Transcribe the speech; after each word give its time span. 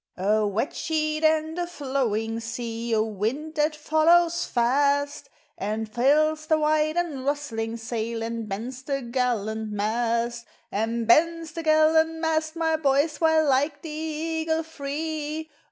A 0.17 0.47
wet 0.47 0.75
sheet 0.75 1.23
and 1.23 1.59
a 1.59 1.67
flowing 1.67 2.39
sea,— 2.39 2.91
A 2.93 3.03
wind 3.03 3.53
that 3.53 3.75
follows 3.75 4.45
fast, 4.45 5.29
And 5.59 5.87
fills 5.93 6.47
the 6.47 6.57
white 6.57 6.97
and 6.97 7.23
rustling 7.23 7.77
sail, 7.77 8.23
And 8.23 8.49
bends 8.49 8.81
the 8.81 9.03
gallant 9.03 9.71
mast— 9.71 10.47
And 10.71 11.05
bends 11.05 11.51
the 11.51 11.61
gallant 11.61 12.15
mast, 12.15 12.55
my 12.55 12.77
boys, 12.77 13.19
WTiile, 13.19 13.47
like 13.47 13.83
the 13.83 13.89
eagle 13.89 14.63
free, 14.63 15.19
400 15.19 15.33
POEMS 15.35 15.45
OF 15.45 15.49
MATURE. 15.51 15.57